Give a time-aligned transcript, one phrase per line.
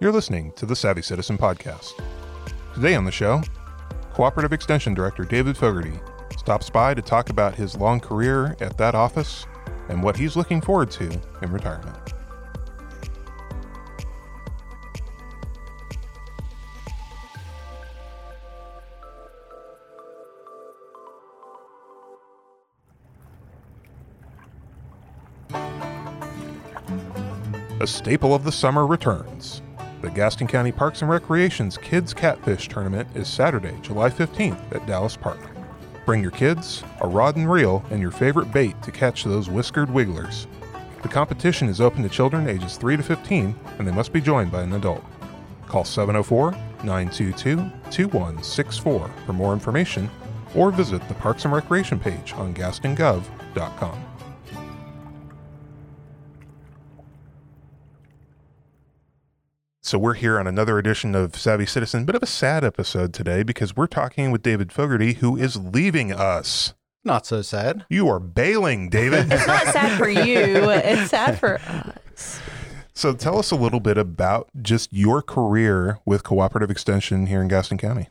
[0.00, 1.92] You're listening to the Savvy Citizen Podcast.
[2.72, 3.42] Today on the show,
[4.14, 6.00] Cooperative Extension Director David Fogarty
[6.38, 9.44] stops by to talk about his long career at that office
[9.90, 11.10] and what he's looking forward to
[11.42, 12.14] in retirement.
[27.80, 29.59] A staple of the summer returns.
[30.00, 35.14] The Gaston County Parks and Recreation's Kids Catfish Tournament is Saturday, July 15th at Dallas
[35.14, 35.38] Park.
[36.06, 39.90] Bring your kids, a rod and reel, and your favorite bait to catch those whiskered
[39.90, 40.46] wigglers.
[41.02, 44.50] The competition is open to children ages 3 to 15 and they must be joined
[44.50, 45.04] by an adult.
[45.66, 47.56] Call 704 922
[47.90, 50.08] 2164 for more information
[50.54, 54.09] or visit the Parks and Recreation page on gastongov.com.
[59.90, 62.04] So we're here on another edition of Savvy Citizen.
[62.04, 66.12] Bit of a sad episode today because we're talking with David Fogarty, who is leaving
[66.12, 66.74] us.
[67.02, 67.86] Not so sad.
[67.90, 69.32] You are bailing, David.
[69.32, 70.70] It's not sad for you.
[70.70, 72.40] It's sad for us.
[72.94, 77.48] so tell us a little bit about just your career with Cooperative Extension here in
[77.48, 78.10] Gaston County.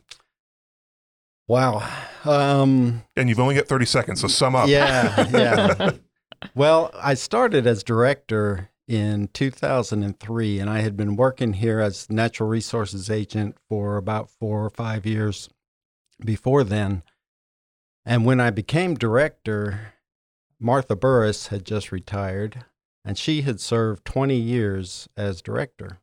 [1.48, 1.90] Wow.
[2.26, 4.68] Um, And you've only got 30 seconds, so sum up.
[4.68, 5.92] yeah, yeah.
[6.54, 12.48] well, I started as director in 2003, and I had been working here as natural
[12.48, 15.48] resources agent for about four or five years
[16.24, 17.04] before then.
[18.04, 19.92] And when I became director,
[20.58, 22.64] Martha Burris had just retired,
[23.04, 26.00] and she had served 20 years as director.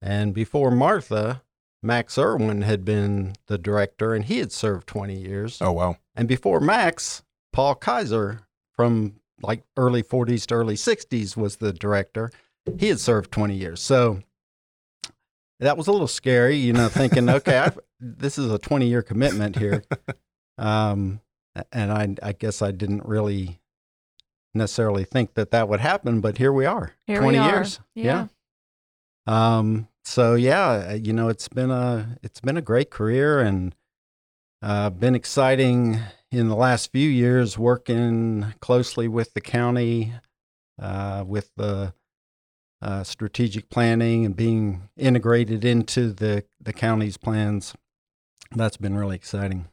[0.00, 1.42] And before Martha,
[1.82, 5.58] Max Irwin had been the director, and he had served 20 years.
[5.60, 5.96] Oh, wow.
[6.16, 12.30] And before Max, Paul Kaiser from like early 40s to early 60s was the director.
[12.78, 13.80] He had served 20 years.
[13.80, 14.22] So
[15.60, 19.02] that was a little scary, you know, thinking, okay, I've, this is a 20 year
[19.02, 19.82] commitment here.
[20.58, 21.20] Um,
[21.72, 23.60] and I, I guess I didn't really
[24.54, 27.50] necessarily think that that would happen, but here we are, Here 20 we are.
[27.50, 27.80] years.
[27.94, 28.26] Yeah.
[29.26, 33.74] Um, so yeah, you know, it's been a it's been a great career and
[34.62, 36.00] uh, been exciting
[36.32, 40.12] in the last few years working closely with the county,
[40.80, 41.92] uh, with the
[42.82, 47.74] uh, strategic planning and being integrated into the the county's plans.
[48.52, 49.68] That's been really exciting.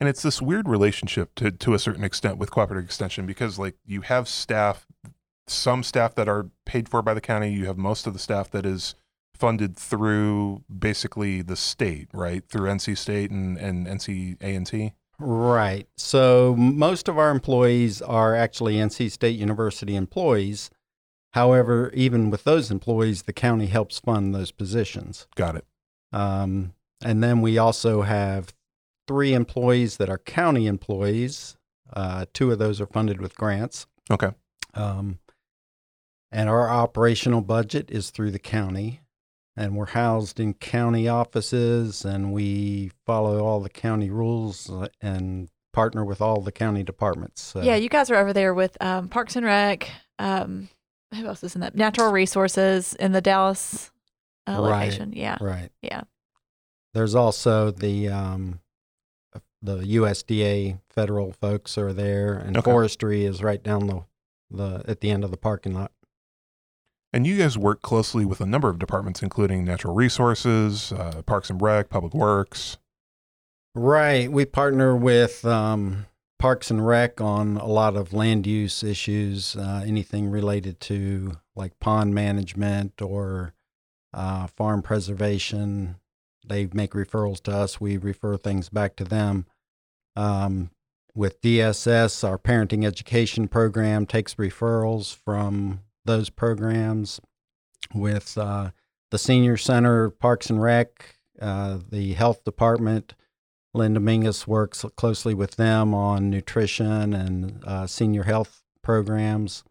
[0.00, 3.74] And it's this weird relationship to, to a certain extent with Cooperative Extension because, like,
[3.84, 4.86] you have staff,
[5.46, 8.50] some staff that are paid for by the county, you have most of the staff
[8.50, 8.94] that is
[9.34, 12.44] funded through basically the state, right?
[12.48, 14.92] Through NC State and, and NC A&T.
[15.18, 15.86] Right.
[15.96, 20.70] So most of our employees are actually NC State University employees.
[21.32, 25.26] However, even with those employees, the county helps fund those positions.
[25.34, 25.64] Got it.
[26.12, 26.74] Um,
[27.04, 28.54] and then we also have
[29.06, 31.56] three employees that are county employees.
[31.92, 33.86] Uh, two of those are funded with grants.
[34.10, 34.30] Okay.
[34.74, 35.18] Um,
[36.30, 39.00] and our operational budget is through the county.
[39.56, 45.48] And we're housed in county offices and we follow all the county rules uh, and
[45.72, 47.40] partner with all the county departments.
[47.42, 49.88] So, Yeah, you guys are over there with um, Parks and Rec.
[50.18, 50.68] Um,
[51.14, 51.76] who else is in that?
[51.76, 53.92] Natural Resources in the Dallas
[54.48, 54.86] uh, Right.
[54.86, 55.12] location.
[55.12, 55.38] Yeah.
[55.40, 55.70] Right.
[55.82, 56.02] Yeah.
[56.92, 58.60] There's also the um,
[59.62, 62.70] the USDA federal folks are there, and Okay.
[62.70, 64.02] forestry is right down the
[64.50, 65.90] the at the end of the parking lot.
[67.14, 71.48] And you guys work closely with a number of departments, including Natural Resources, uh, Parks
[71.48, 72.76] and Rec, Public Works.
[73.72, 74.28] Right.
[74.32, 76.06] We partner with um,
[76.40, 81.78] Parks and Rec on a lot of land use issues, uh, anything related to like
[81.78, 83.54] pond management or
[84.12, 85.94] uh, farm preservation.
[86.44, 87.80] They make referrals to us.
[87.80, 89.46] We refer things back to them.
[90.16, 90.72] Um,
[91.14, 97.20] with DSS, our parenting education program takes referrals from those programs.
[97.94, 98.70] With uh,
[99.10, 103.14] the Senior Center, Parks and Rec, uh, the health department,
[103.74, 109.64] Linda Mingus works closely with them on nutrition and uh, senior health programs.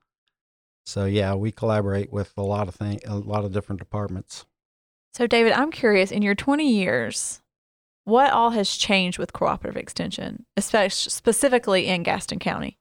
[0.86, 4.46] So yeah, we collaborate with a lot of things, a lot of different departments.
[5.14, 7.42] So, David, I'm curious in your 20 years,
[8.04, 12.78] what all has changed with cooperative extension, especially specifically in Gaston County?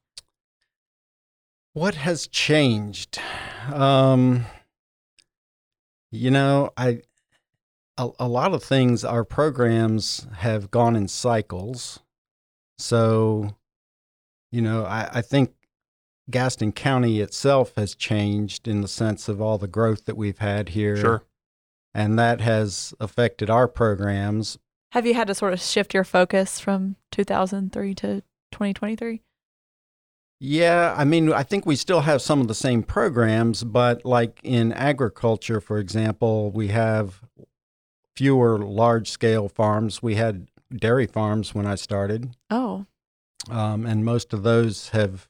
[1.74, 3.18] What has changed?
[3.72, 4.44] Um,
[6.10, 7.02] you know, I
[7.96, 9.04] a, a lot of things.
[9.04, 12.00] Our programs have gone in cycles,
[12.78, 13.56] so
[14.50, 15.54] you know, I, I think
[16.30, 20.70] Gaston County itself has changed in the sense of all the growth that we've had
[20.70, 20.96] here.
[20.96, 21.22] Sure.
[21.94, 24.58] and that has affected our programs.
[24.92, 28.20] Have you had to sort of shift your focus from 2003 to
[28.50, 29.22] 2023?
[30.44, 34.40] Yeah, I mean, I think we still have some of the same programs, but like
[34.42, 37.20] in agriculture, for example, we have
[38.16, 40.02] fewer large scale farms.
[40.02, 42.86] We had dairy farms when I started, Oh,
[43.50, 45.28] um, and most of those have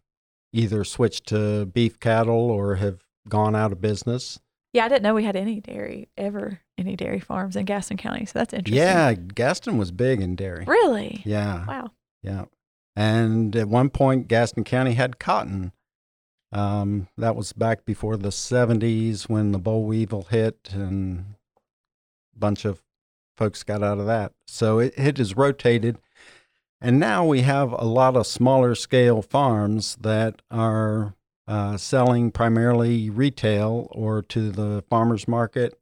[0.52, 4.38] either switched to beef cattle or have gone out of business.
[4.72, 4.86] yeah.
[4.86, 8.24] I didn't know we had any dairy ever, any dairy farms in Gaston County.
[8.24, 8.82] So that's interesting.
[8.82, 10.64] Yeah, Gaston was big in dairy.
[10.66, 11.20] Really?
[11.26, 11.90] Yeah, Wow.
[12.22, 12.44] yeah.
[12.94, 15.72] And at one point, Gaston County had cotton.
[16.52, 21.34] Um, that was back before the 70s when the boll weevil hit and
[22.36, 22.82] a bunch of
[23.36, 24.32] folks got out of that.
[24.46, 25.98] So it, it has rotated.
[26.80, 31.14] And now we have a lot of smaller scale farms that are
[31.48, 35.78] uh, selling primarily retail or to the farmers market.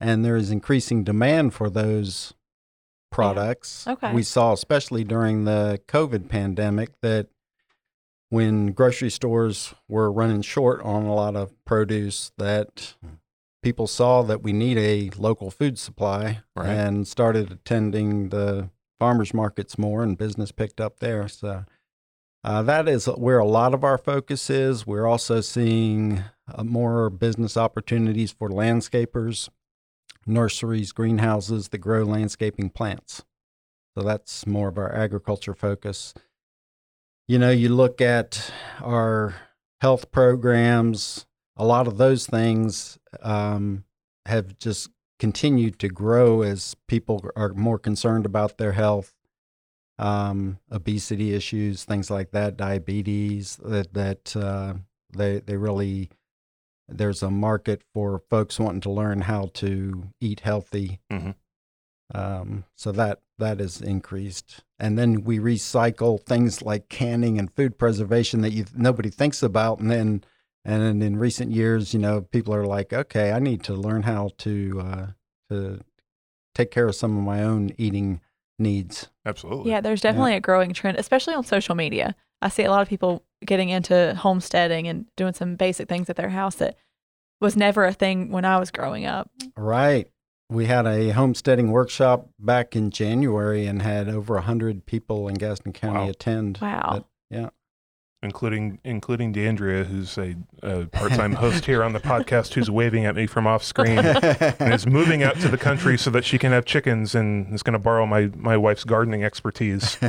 [0.00, 2.34] And there is increasing demand for those
[3.14, 3.86] products.
[3.86, 4.12] Okay.
[4.12, 7.28] We saw, especially during the COVID pandemic, that
[8.30, 12.94] when grocery stores were running short on a lot of produce, that
[13.62, 16.68] people saw that we need a local food supply Right.
[16.68, 21.28] and started attending the farmers markets more, and business picked up there.
[21.28, 21.64] So
[22.42, 24.86] uh, that is where a lot of our focus is.
[24.86, 29.48] We're also seeing uh, more business opportunities for landscapers,
[30.26, 33.24] nurseries, greenhouses that grow landscaping plants.
[33.96, 36.14] So that's more of our agriculture focus.
[37.28, 39.34] You know, you look at our
[39.80, 41.26] health programs,
[41.56, 43.84] a lot of those things um,
[44.26, 49.14] have just continued to grow as people are more concerned about their health,
[49.98, 53.56] um, obesity issues, things like that, diabetes.
[53.64, 54.74] That that uh,
[55.16, 56.10] they they really
[56.88, 61.00] there's a market for folks wanting to learn how to eat healthy.
[61.10, 61.34] Mhm.
[62.14, 67.78] Um, so that that is increased, and then we recycle things like canning and food
[67.78, 70.24] preservation that you nobody thinks about, and then
[70.64, 74.30] and in recent years, you know, people are like, okay, I need to learn how
[74.38, 75.06] to uh,
[75.50, 75.80] to
[76.54, 78.20] take care of some of my own eating
[78.58, 79.08] needs.
[79.26, 79.70] Absolutely.
[79.70, 82.14] Yeah, there's definitely a growing trend, especially on social media.
[82.40, 86.16] I see a lot of people getting into homesteading and doing some basic things at
[86.16, 86.76] their house that
[87.40, 89.30] was never a thing when I was growing up.
[89.56, 90.08] Right.
[90.50, 95.34] We had a homesteading workshop back in January and had over a hundred people in
[95.34, 96.08] Gaston County Wow.
[96.08, 96.58] attend.
[96.60, 97.04] Wow.
[97.30, 97.48] yeah.
[98.22, 103.14] including including D'Andrea, who's a, a part-time host here on the podcast, who's waving at
[103.16, 106.52] me from off screen and is moving out to the country so that she can
[106.52, 109.98] have chickens and is going to borrow my my wife's gardening expertise.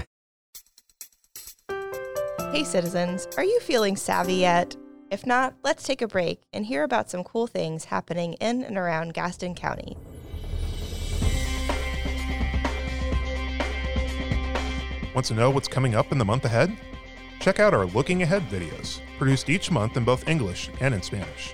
[2.55, 4.77] Hey, citizens, are you feeling savvy yet?
[5.11, 8.77] If not, let's take a break and hear about some cool things happening in and
[8.77, 9.97] around Gaston County.
[15.13, 16.73] Want to know what's coming up in the month ahead?
[17.41, 21.53] Check out our Looking Ahead videos, produced each month in both English and in Spanish.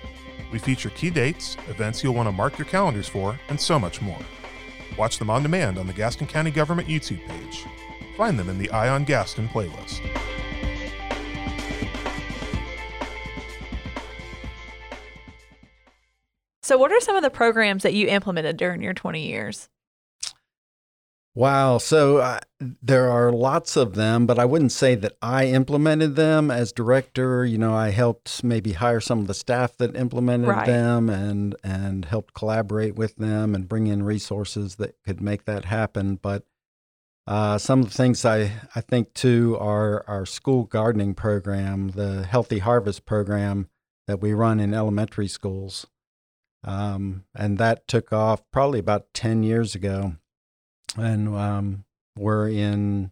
[0.51, 4.03] We feature key dates, events you'll want to mark your calendars for, and so much
[4.03, 4.21] more.
[4.99, 7.65] Watch them on demand on the Gaston County Government YouTube page.
[8.17, 10.07] Find them in the Eye on Gaston playlist.
[16.71, 19.67] So, what are some of the programs that you implemented during your 20 years?
[21.35, 21.79] Wow.
[21.79, 26.49] So uh, there are lots of them, but I wouldn't say that I implemented them
[26.49, 27.43] as director.
[27.43, 30.65] You know, I helped maybe hire some of the staff that implemented Right.
[30.65, 35.65] them and and helped collaborate with them and bring in resources that could make that
[35.65, 36.19] happen.
[36.21, 36.45] But
[37.27, 42.25] uh, some of the things I, I think too are our school gardening program, the
[42.25, 43.67] Healthy Harvest program
[44.07, 45.85] that we run in elementary schools.
[46.63, 50.13] Um, and that took off probably about 10 years ago
[50.97, 51.85] and um,
[52.17, 53.11] we're in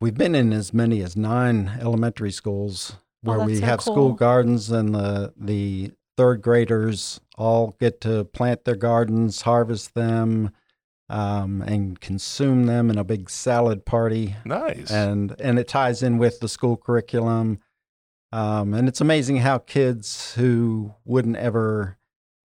[0.00, 3.78] we've been in as many as nine elementary schools Oh, where that's we so have
[3.80, 3.94] cool.
[3.94, 10.50] school gardens and the the third graders all get to plant their gardens harvest them
[11.08, 14.90] um, and consume them in a big salad party Nice.
[14.90, 17.58] and and it ties in with the school curriculum
[18.32, 21.95] um, and it's amazing how kids who wouldn't ever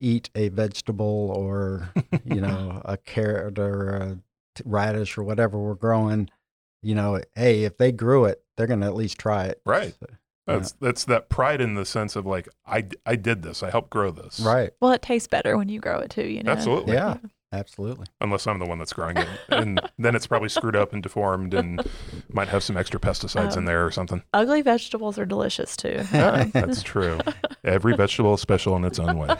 [0.01, 1.89] eat a vegetable or
[2.25, 4.17] you know a carrot or a
[4.65, 6.29] radish or whatever we're growing
[6.83, 9.93] you know hey if they grew it they're going to at least try it right.
[9.99, 10.07] So,
[10.47, 13.61] That's that's that pride in the sense of like I I did this.
[13.63, 14.39] I helped grow this.
[14.39, 16.51] right Well, it tastes better when you grow it too, you know?
[16.51, 16.93] Absolutely.
[16.93, 17.17] yeah
[17.53, 21.03] absolutely Unless I'm the one that's growing it, and then it's probably screwed up and
[21.03, 21.85] deformed, and
[22.31, 24.23] might have some extra pesticides in Um, there or something.
[24.33, 26.01] Ugly vegetables are delicious too.
[26.13, 27.19] Yeah, that's true.
[27.63, 29.35] Every vegetable is special in its own way.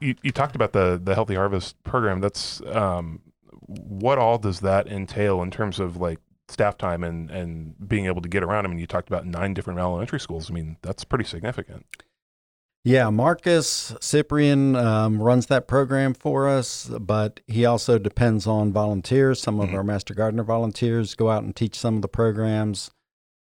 [0.00, 2.20] You, you talked about the the Healthy Harvest program.
[2.20, 3.20] That's um,
[3.66, 6.18] what all does that entail in terms of like
[6.48, 8.64] staff time and and being able to get around?
[8.66, 10.50] I mean, you talked about nine different elementary schools.
[10.50, 11.86] I mean, that's pretty significant.
[12.82, 19.38] Yeah, Marcus Cyprian um, runs that program for us, but he also depends on volunteers.
[19.38, 19.74] Some of Mhm.
[19.74, 22.90] our Master Gardener volunteers go out and teach some of the programs.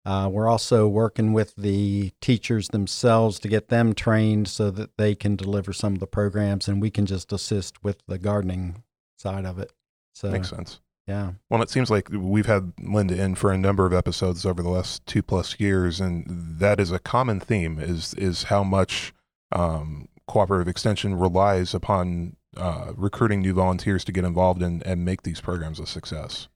[0.10, 5.13] Uh, we're also working with the teachers themselves to get them trained so that they
[5.13, 8.82] can deliver some of the programs, and we can just assist with the gardening
[9.20, 9.72] side of it.
[10.16, 10.80] So, Makes sense.
[11.06, 11.34] yeah.
[11.51, 14.70] Well, it seems like we've had Linda in for a number of episodes over the
[14.70, 19.13] last two plus years, and that is a common theme: is is how much
[19.51, 25.22] um, cooperative extension relies upon uh, recruiting new volunteers to get involved and, and make
[25.22, 26.48] these programs a success.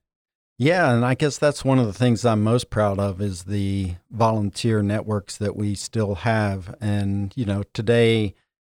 [0.56, 3.94] Yeah, and I guess that's one of the things I'm most proud of is the
[4.10, 6.76] volunteer networks that we still have.
[6.80, 8.34] And, you know, today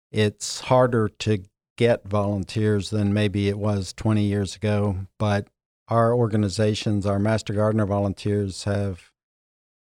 [0.10, 1.44] it's harder to
[1.78, 5.48] get volunteers than maybe it was 20 years ago, but
[5.90, 9.12] our organizations, our Master Gardener volunteers have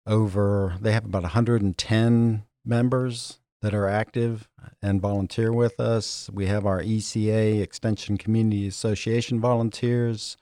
[0.05, 4.47] over they have about 110 members that are active
[4.81, 6.29] and volunteer with us.
[6.31, 10.37] We have our ECA Extension Community Association volunteers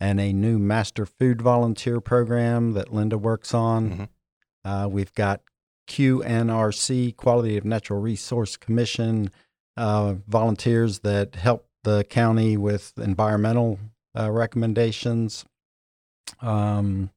[0.00, 3.90] and a new master food volunteer program that Linda works on.
[3.90, 4.08] Mhm.
[4.64, 5.42] Uh, we've got
[5.86, 9.30] QNRC, Quality of Natural Resource Commission,
[9.76, 13.78] uh, volunteers that help the county with environmental
[14.18, 15.44] uh, recommendations.
[16.40, 17.10] Um,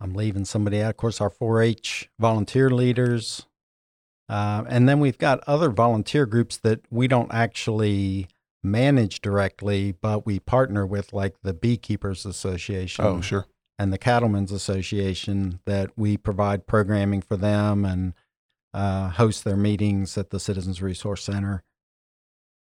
[0.00, 0.90] I'm leaving somebody out.
[0.90, 3.46] Of course, our 4 H volunteer leaders.
[4.28, 8.28] Uh, and then we've got other volunteer groups that we don't actually
[8.62, 13.46] manage directly, but we partner with, like the Beekeepers Association Oh, sure.
[13.78, 18.14] and the Cattlemen's Association, that we provide programming for them and
[18.74, 21.62] uh, host their meetings at the Citizens Resource Center.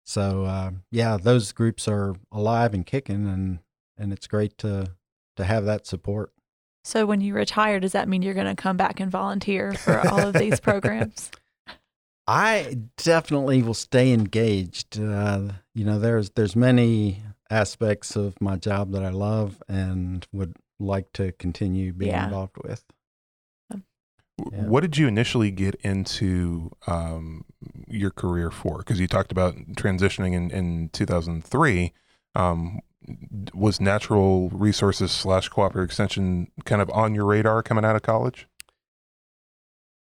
[0.05, 3.59] So uh, yeah, those groups are alive and kicking, and
[3.97, 4.87] and it's great to
[5.35, 6.31] to have that support.
[6.83, 9.99] So when you retire, does that mean you're going to come back and volunteer for
[10.07, 11.29] all of these programs?
[12.29, 14.99] I definitely will stay engaged.
[14.99, 20.55] Uh, you know, there's there's many aspects of my job that I love and would
[20.79, 22.25] like to continue being Yeah.
[22.25, 22.85] involved with.
[23.71, 24.63] Yeah.
[24.63, 27.45] What did you initially get into um,
[27.87, 28.77] your career for?
[28.77, 31.93] Because you talked about transitioning in, in 2003.
[32.35, 32.79] Um,
[33.55, 38.47] was natural resources slash cooperative extension kind of on your radar coming out of college?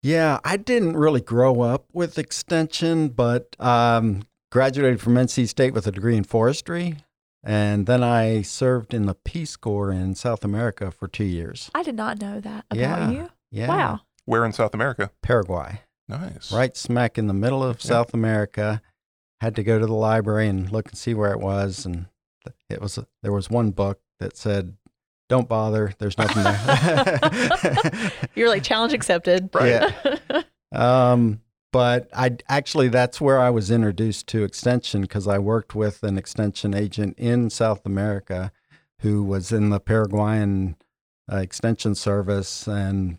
[0.03, 5.87] Yeah, I didn't really grow up with extension, but um, graduated from NC State with
[5.87, 6.97] a degree in forestry.
[7.43, 11.71] And then I served in the Peace Corps in South America for two years.
[11.75, 13.11] I did not know that about Yeah.
[13.11, 13.31] you.
[13.51, 13.69] Yeah.
[13.69, 14.01] Wow.
[14.27, 15.11] Where in South America?
[15.23, 16.53] Paraguay, Nice.
[16.53, 17.89] right smack in the middle of Yeah.
[17.89, 18.83] South America.
[19.41, 21.87] Had to go to the library and look and see where it was.
[21.87, 22.07] And
[22.69, 24.77] it was, there was one book that said,
[25.31, 25.95] don't bother.
[25.99, 28.13] There's nothing there.
[28.35, 29.49] You're like challenge accepted.
[29.55, 29.95] Right.
[30.73, 31.41] Um,
[31.73, 36.17] but I actually that's where I was introduced to extension because I worked with an
[36.17, 38.53] extension agent in South America
[39.01, 40.77] who was in the Paraguayan
[41.31, 43.19] uh, extension service, and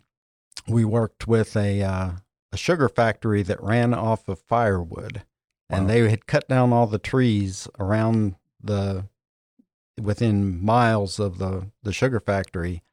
[0.66, 2.12] we worked with a uh,
[2.54, 5.24] a sugar factory that ran off of firewood,
[5.70, 9.10] and they had cut down all the trees around the
[10.00, 12.84] within miles of the the sugar factory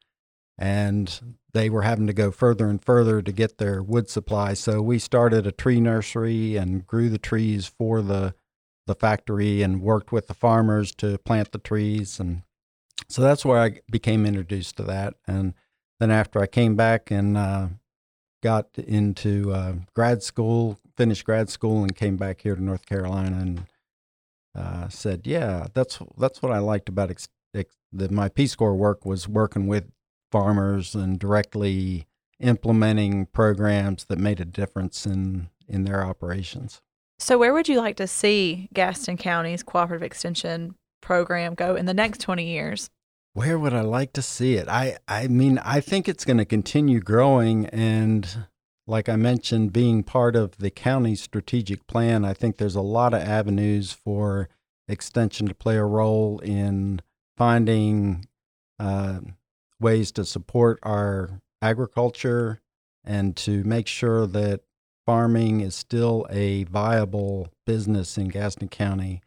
[0.59, 4.55] and they were having to go further and further to get their wood supply.
[4.55, 8.35] So we started a tree nursery and grew the trees for the
[8.87, 12.43] the factory and worked with the farmers to plant the trees and
[13.09, 15.15] so that's where I became introduced to that.
[15.27, 15.55] And
[16.01, 17.69] then after I came back and uh,
[18.43, 23.39] got into uh, grad school, finished grad school, and came back here to North Carolina
[23.39, 23.67] and
[24.59, 28.75] uh, said, "Yeah, that's that's what I liked about ex- ex- the, my Peace Corps
[28.75, 29.91] work was working with
[30.31, 32.07] farmers and directly
[32.41, 36.81] implementing programs that made a difference in in their operations.
[37.19, 41.95] So where would you like to see Gaston County's cooperative extension program go in the
[41.95, 42.91] next 20 years?
[43.35, 44.69] Where would I like to see it?
[44.69, 48.47] I I mean, I think it's going to continue growing and
[48.89, 53.13] like I mentioned being part of the county's strategic plan, I think there's a lot
[53.13, 54.49] of avenues for
[54.89, 57.03] extension to play a role in
[57.37, 58.25] finding
[58.79, 59.21] uh,
[59.79, 62.63] ways to support our agriculture
[63.05, 64.63] and to make sure that
[65.05, 69.21] farming is still a viable business in Gaston County.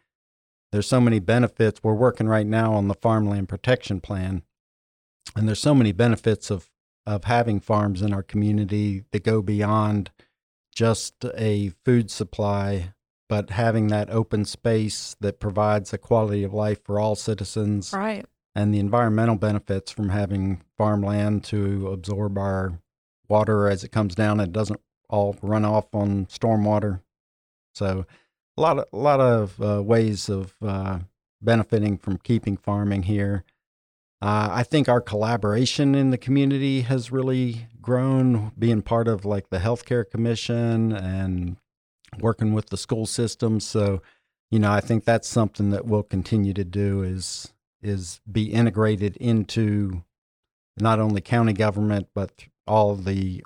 [0.71, 1.83] There's so many benefits.
[1.83, 4.41] We're working right now on the farmland protection plan,
[5.35, 6.71] and there's so many benefits of
[7.05, 10.11] of having farms in our community that go beyond
[10.73, 12.93] just a food supply
[13.27, 18.25] but having that open space that provides a quality of life for all citizens Right.
[18.55, 22.79] and the environmental benefits from having farmland to absorb our
[23.29, 24.41] water as it comes down.
[24.41, 26.99] It doesn't all run off on stormwater.
[27.73, 28.05] So,
[28.57, 30.99] a lot of a lot of uh, ways of uh,
[31.41, 33.45] benefiting from keeping farming here.
[34.21, 39.49] Uh, I think our collaboration in the community has really grown, being part of like
[39.49, 41.57] the healthcare commission and
[42.19, 43.59] working with the school system.
[43.59, 44.01] So,
[44.51, 49.17] you know, I think that's something that we'll continue to do is is be integrated
[49.17, 50.03] into
[50.77, 53.43] not only county government but all the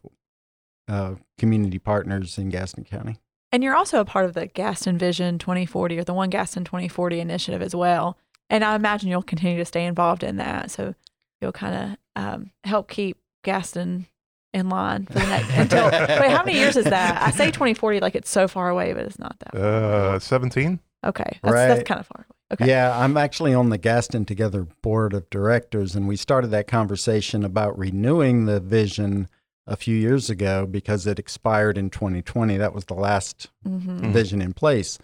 [0.90, 3.18] uh, community partners in Gaston County.
[3.52, 7.22] And you're also a part of the Gaston Vision 2040 or the One Gaston 2040
[7.22, 8.18] initiative as well.
[8.50, 10.72] And I imagine you'll continue to stay involved in that.
[10.72, 10.94] So
[11.42, 14.06] you'll kind of um, help keep Gaston
[14.54, 15.86] in line for the next until.
[15.92, 17.22] wait, how many years is that?
[17.22, 19.54] I say 2040 like it's so far away, but it's not that.
[19.54, 20.16] Far.
[20.16, 20.80] Uh, 17?
[21.06, 21.68] Okay, that's, Right.
[21.68, 22.26] that's kind of far.
[22.54, 22.68] Okay.
[22.68, 27.44] Yeah, I'm actually on the Gaston Together board of directors, and we started that conversation
[27.44, 29.28] about renewing the vision
[29.68, 32.58] a few years ago because it expired in 2020.
[32.58, 34.14] That was the last hmm Mhm.
[34.14, 35.00] vision in place.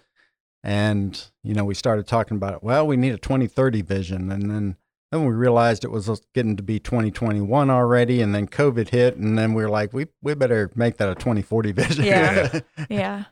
[0.64, 2.64] And, you know, we started talking about, it.
[2.64, 4.32] well, we need a 2030 vision.
[4.32, 4.78] And then,
[5.12, 8.22] then we realized it was getting to be 2021 already.
[8.22, 9.18] And then COVID hit.
[9.18, 12.06] And then we were like, we, we better make that a 2040 vision.
[12.06, 12.60] Yeah.
[12.90, 13.26] Yeah.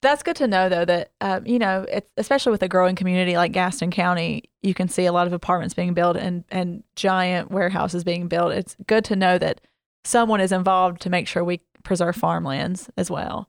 [0.00, 3.36] That's good to know, though, that, um, you know, it's, especially with a growing community
[3.36, 7.50] like Gaston County, you can see a lot of apartments being built and, and giant
[7.50, 8.52] warehouses being built.
[8.52, 9.60] It's good to know that
[10.04, 13.48] someone is involved to make sure we preserve farmlands as well.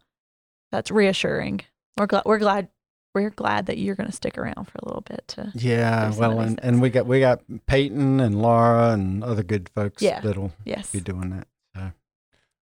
[0.71, 1.61] That's reassuring.
[1.97, 2.69] We're glad, we're glad,
[3.16, 6.39] we're glad that you're going to stick around for a little bit to, Yeah, well,
[6.39, 10.20] and, and we got we got Peyton and Laura and other good folks Yeah.
[10.22, 10.92] that'll yes.
[10.92, 11.48] be doing that.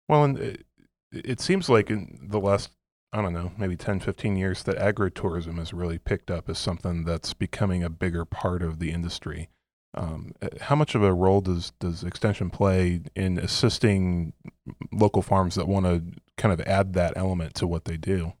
[0.07, 0.65] Well, and it,
[1.11, 2.69] it seems like in the last,
[3.11, 7.05] I don't know, maybe 10, 15 years, that agritourism has really picked up as something
[7.05, 9.49] that's becoming a bigger part of the industry.
[9.95, 14.33] Um, uh, how much of a role does, does Extension play in assisting
[14.91, 16.03] local farms that want to
[16.37, 18.33] kind of add that element to what they do?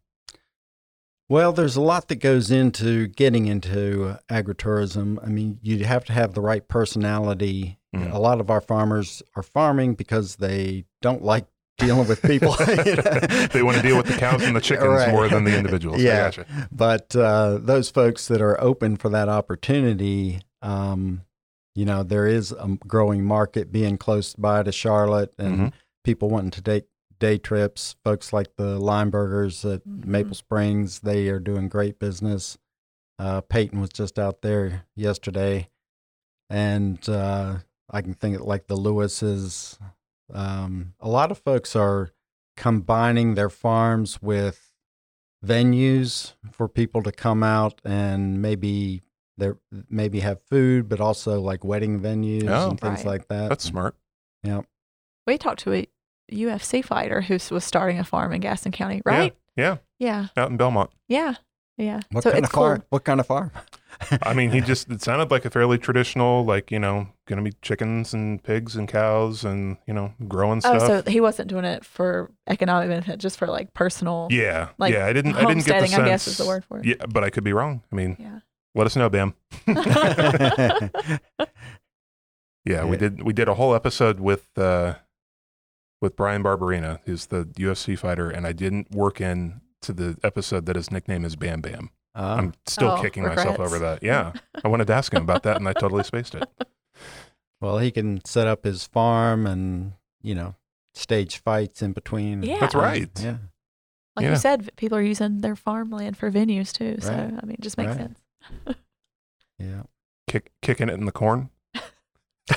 [1.27, 5.17] Well, there's a lot that goes into getting into agritourism.
[5.23, 7.79] I mean, you have to have the right personality.
[7.95, 8.13] Mhm.
[8.13, 11.47] A lot of our farmers are farming because they don't like
[11.79, 12.55] dealing with people.
[12.85, 13.01] you know?
[13.51, 15.11] they want to deal with the cows and the chickens Right.
[15.11, 16.01] more than the individuals.
[16.01, 16.25] Yeah.
[16.25, 16.45] gotcha.
[16.71, 21.21] but uh, those folks that are open for that opportunity, um,
[21.73, 25.73] you know, there is a growing market being close by to Charlotte and Mhm.
[26.03, 26.85] people wanting to take
[27.19, 27.95] day trips.
[28.03, 30.05] Folks like the Linebergers at Mhm.
[30.05, 32.57] Maple Springs, they are doing great business.
[33.17, 35.69] Uh, Peyton was just out there yesterday,
[36.49, 39.77] and uh, I can think of like the Lewises.
[40.33, 42.11] Um, a lot of folks are
[42.57, 44.73] combining their farms with
[45.45, 49.01] venues for people to come out and maybe
[49.37, 49.57] there
[49.89, 52.69] maybe have food, but also like wedding venues Oh.
[52.71, 53.05] and things Right.
[53.05, 53.49] like that.
[53.49, 53.95] That's smart.
[54.43, 54.61] Yeah.
[55.27, 55.87] We talked to a
[56.31, 59.35] UFC fighter who was starting a farm in Gaston County, right?
[59.55, 60.27] Yeah, Yeah.
[60.35, 60.89] out in Belmont.
[61.07, 61.35] Yeah.
[61.77, 61.99] Yeah.
[62.11, 62.77] What so kind it's of farm?
[62.79, 62.85] cool.
[62.89, 63.51] What kind of farm?
[64.23, 67.49] I mean, he just, it sounded like a fairly traditional, like, you know, going to
[67.49, 71.05] be chickens and pigs and cows and, you know, growing Oh, stuff.
[71.05, 74.27] so he wasn't doing it for economic benefit, just for like personal.
[74.31, 74.69] yeah.
[74.77, 75.05] like, yeah.
[75.05, 75.99] I didn't, I didn't get the sense.
[76.01, 76.85] I guess is the word for it.
[76.85, 77.05] Yeah.
[77.09, 77.83] But I could be wrong.
[77.91, 78.39] I mean, Yeah.
[78.73, 79.33] let us know, Bam.
[82.67, 84.95] Yeah, we did we did a whole episode with uh
[86.05, 90.65] with Bryan Barberena, who's the UFC fighter, and I didn't work in to the episode
[90.67, 91.89] that his nickname is Bam Bam.
[92.15, 94.01] Uh, I'm still Oh, kicking myself over that.
[94.03, 94.31] Yeah.
[94.63, 96.47] I wanted to ask him about that and I totally spaced it.
[97.59, 100.55] well, he can set up his farm and you know
[100.93, 102.41] stage fights in between.
[102.41, 102.59] Yeah.
[102.59, 103.09] That's right.
[103.19, 103.37] Yeah.
[104.15, 104.29] Like Yeah.
[104.29, 106.97] you said, people are using their farmland for venues too.
[107.01, 107.33] So Right.
[107.41, 107.97] I mean, it just makes Right.
[107.97, 108.19] sense.
[109.59, 109.83] Yeah.
[110.27, 111.49] Kick, kicking it in the corn.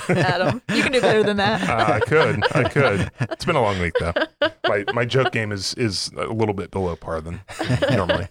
[0.09, 1.67] Adam, you can do better than that.
[1.67, 2.43] Uh, I could.
[2.55, 3.11] I could.
[3.21, 4.13] It's been a long week though.
[4.67, 7.41] My my joke game is is a little bit below par than
[7.91, 8.27] normally.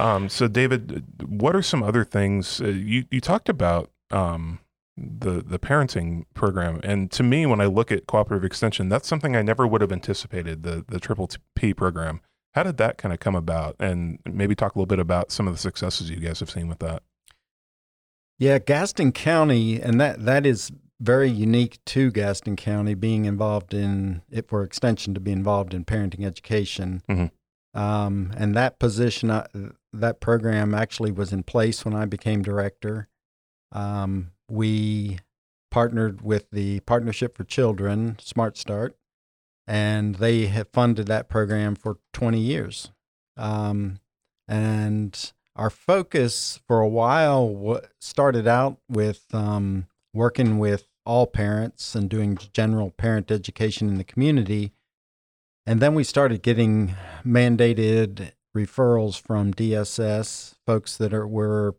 [0.00, 4.58] Um, so David, what are some other things uh, you you talked about um,
[4.96, 9.36] the the parenting program, and to me, when I look at cooperative extension, that's something
[9.36, 12.20] I never would have anticipated the the triple P program.
[12.54, 15.46] How did that kind of come about, and maybe talk a little bit about some
[15.46, 17.02] of the successes you guys have seen with that?
[18.38, 24.22] Yeah, Gaston County, and that that is very unique to Gaston County being involved in
[24.30, 27.02] it for extension to be involved in parenting education.
[27.08, 27.30] Mhm.
[27.74, 29.46] Um, and that position, uh,
[29.92, 33.08] that program actually was in place when I became director.
[33.72, 35.18] Um, we
[35.70, 38.96] partnered with the Partnership for Children, Smart Start,
[39.66, 42.92] and they have funded that program for 20 years.
[43.36, 43.98] Um,
[44.46, 52.08] And our focus for a while started out with um, working with all parents and
[52.08, 54.72] doing general parent education in the community.
[55.66, 61.76] And then we started getting mandated referrals from DSS, folks that are were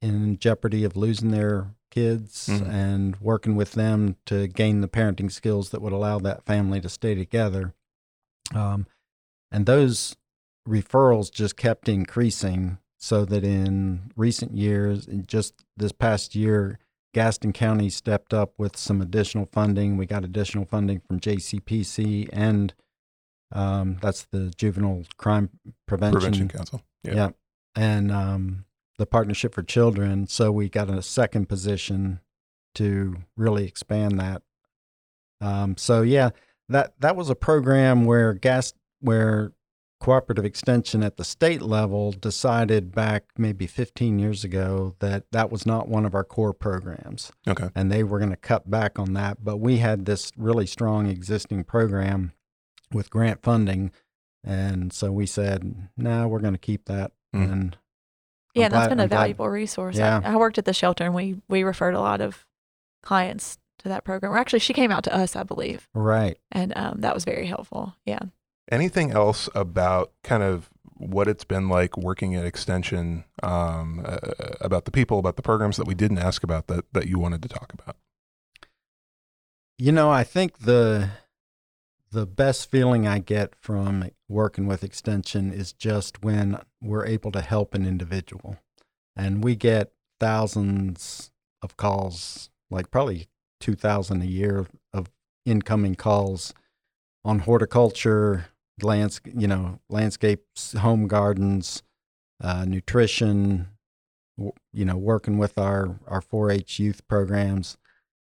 [0.00, 2.68] in jeopardy of losing their kids Mhm.
[2.68, 6.88] and working with them to gain the parenting skills that would allow that family to
[6.88, 7.74] stay together.
[8.54, 8.86] Um,
[9.50, 10.16] and those
[10.66, 16.78] referrals just kept increasing so that in recent years, in just this past year,
[17.14, 19.96] Gaston County stepped up with some additional funding.
[19.96, 22.72] We got additional funding from JCPC and
[23.52, 25.50] um, that's the Juvenile Crime
[25.86, 26.82] Prevention, Prevention Council.
[27.02, 27.14] Yeah.
[27.14, 27.28] yeah.
[27.74, 28.64] And um,
[28.98, 30.26] the Partnership for Children.
[30.26, 32.20] So we got a second position
[32.76, 34.42] to really expand that.
[35.40, 36.30] Um, so yeah,
[36.68, 39.52] that that was a program where gas where
[40.00, 45.66] cooperative extension at the state level decided back maybe 15 years ago that that was
[45.66, 47.68] not one of our core programs Okay.
[47.74, 49.44] and they were going to cut back on that.
[49.44, 52.32] But we had this really strong existing program
[52.92, 53.92] with grant funding,
[54.42, 57.52] and so we said, "No, we're going to keep that." Mm.
[57.52, 57.76] And
[58.54, 59.96] Yeah, I'm that's glad- been a I'm glad- valuable resource.
[59.98, 60.20] Yeah.
[60.24, 62.46] I, I worked at the shelter and we we referred a lot of
[63.02, 64.32] clients to that program.
[64.32, 66.38] Or actually, she came out to us, I believe, Right.
[66.50, 67.94] and um, that was very helpful.
[68.04, 68.20] Yeah.
[68.70, 74.18] Anything else about kind of what it's been like working at Extension, um, uh,
[74.60, 77.42] about the people, about the programs that we didn't ask about that, that you wanted
[77.42, 77.96] to talk about?
[79.78, 81.10] You know, I think the
[82.12, 87.40] the best feeling I get from working with extension is just when we're able to
[87.40, 88.58] help an individual.
[89.14, 91.30] And we get thousands
[91.62, 93.28] of calls, like probably
[93.60, 95.10] 2000 a year of
[95.46, 96.52] incoming calls
[97.24, 98.46] on horticulture,
[98.82, 101.82] lands, you know, landscapes, home gardens,
[102.42, 103.68] uh, nutrition,
[104.72, 107.76] you know, working with our our 4-H youth programs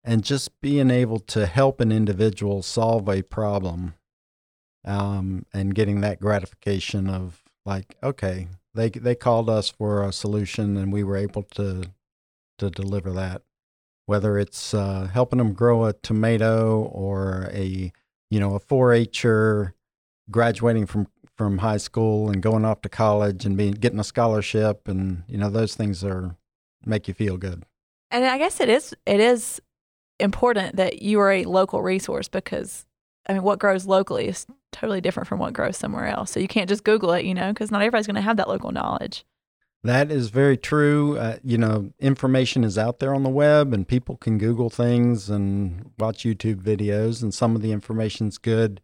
[0.04, 3.94] and just being able to help an individual solve a problem
[4.84, 10.76] um, and getting that gratification of like okay they they called us for a solution
[10.76, 11.84] and we were able to
[12.58, 13.42] to deliver that.
[14.06, 17.92] Whether it's uh, helping them grow a tomato or a
[18.30, 19.74] you know a 4-h'er
[20.30, 24.88] graduating from from high school and going off to college and being getting a scholarship
[24.88, 26.36] and you know those things are
[26.84, 27.64] make you feel good
[28.10, 29.60] And I guess it is it is
[30.20, 32.86] important that you are a local resource because
[33.28, 36.30] I mean what grows locally is totally different from what grows somewhere else.
[36.30, 38.48] So you can't just Google it, you know, because not everybody's going to have that
[38.48, 39.24] local knowledge.
[39.84, 41.16] That is very true.
[41.16, 45.30] Uh, you know, information is out there on the web, and people can Google things
[45.30, 48.80] and watch YouTube videos, and some of the information's good.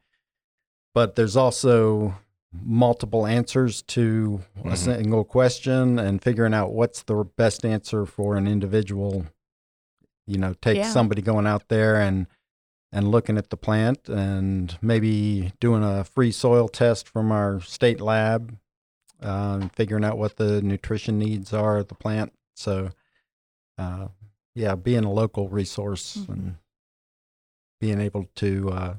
[0.95, 2.15] But there's also
[2.53, 4.77] multiple answers to a Mhm.
[4.79, 9.27] single question, and figuring out what's the best answer for an individual.
[10.27, 10.91] You know, take Yeah.
[10.91, 12.27] somebody going out there and
[12.93, 18.01] and looking at the plant, and maybe doing a free soil test from our state
[18.01, 18.57] lab
[19.21, 22.33] um, figuring out what the nutrition needs are of the plant.
[22.55, 22.91] So,
[23.79, 24.09] uh,
[24.55, 26.29] yeah, being a local resource Mhm.
[26.29, 26.57] and
[27.81, 28.97] being able to uh,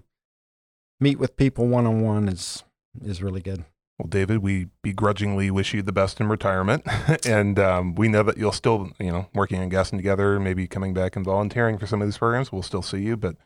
[0.99, 2.63] meet with people one on one is
[3.03, 3.65] is really good.
[3.97, 6.83] Well, David, we begrudgingly wish you the best in retirement,
[7.25, 10.93] and um, we know that you'll still, you know, working on Gaston together, maybe coming
[10.93, 12.51] back and volunteering for some of these programs.
[12.51, 13.37] We'll still see you, but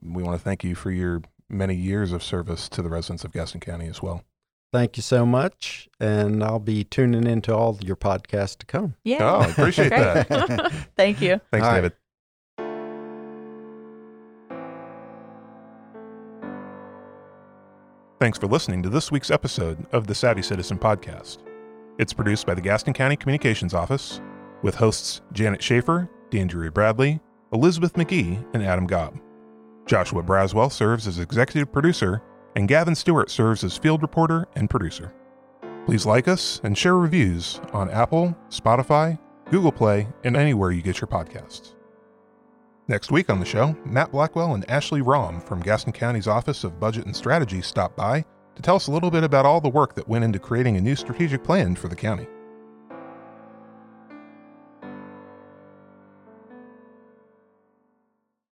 [0.00, 3.32] we want to thank you for your many years of service to the residents of
[3.32, 4.22] Gaston County as well.
[4.70, 8.94] Thank you so much, and I'll be tuning into all your podcasts to come.
[9.02, 9.18] Yeah.
[9.22, 10.72] Oh, I appreciate that.
[10.96, 11.40] Thank you.
[11.50, 11.92] Thanks, All right.
[18.20, 21.38] Thanks for listening to this week's episode of the Savvy Citizen Podcast.
[22.00, 24.20] It's produced by the Gaston County Communications Office
[24.60, 27.20] with hosts Janet Schaefer, D'Andrea Bradley,
[27.52, 29.20] Elizabeth McGee, and Adam Gobb.
[29.86, 32.20] Joshua Braswell serves as executive producer,
[32.56, 35.14] and Gavin Stewart serves as field reporter and producer.
[35.86, 39.16] Please like us and share reviews on Apple, Spotify,
[39.48, 41.76] Google Play, and anywhere you get your podcasts.
[42.90, 46.80] Next week on the show, Matt Blackwell and Ashley Rom from Gaston County's Office of
[46.80, 48.24] Budget and Strategy stop by
[48.56, 50.80] to tell us a little bit about all the work that went into creating a
[50.80, 52.26] new strategic plan for the county.